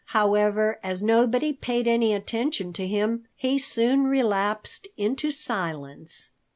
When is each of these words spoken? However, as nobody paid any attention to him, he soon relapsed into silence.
However, 0.17 0.79
as 0.81 1.03
nobody 1.03 1.53
paid 1.53 1.87
any 1.87 2.11
attention 2.11 2.73
to 2.73 2.87
him, 2.87 3.27
he 3.35 3.59
soon 3.59 4.05
relapsed 4.05 4.87
into 4.97 5.29
silence. 5.29 6.31